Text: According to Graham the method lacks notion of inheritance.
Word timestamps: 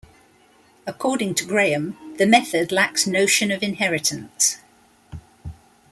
According 0.87 1.35
to 1.35 1.45
Graham 1.45 1.95
the 2.17 2.25
method 2.25 2.71
lacks 2.71 3.05
notion 3.05 3.51
of 3.51 3.61
inheritance. 3.61 4.57